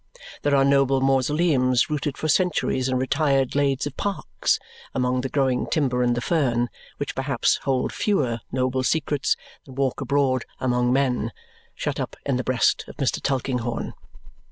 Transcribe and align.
There 0.41 0.55
are 0.55 0.65
noble 0.65 0.99
mausoleums 0.99 1.87
rooted 1.87 2.17
for 2.17 2.27
centuries 2.27 2.89
in 2.89 2.97
retired 2.97 3.51
glades 3.51 3.85
of 3.85 3.95
parks 3.97 4.57
among 4.95 5.21
the 5.21 5.29
growing 5.29 5.67
timber 5.67 6.01
and 6.01 6.15
the 6.17 6.21
fern, 6.21 6.69
which 6.97 7.13
perhaps 7.13 7.57
hold 7.65 7.93
fewer 7.93 8.39
noble 8.51 8.81
secrets 8.81 9.35
than 9.63 9.75
walk 9.75 10.01
abroad 10.01 10.43
among 10.59 10.91
men, 10.91 11.31
shut 11.75 11.99
up 11.99 12.15
in 12.25 12.35
the 12.37 12.43
breast 12.43 12.83
of 12.87 12.97
Mr. 12.97 13.21
Tulkinghorn. 13.21 13.93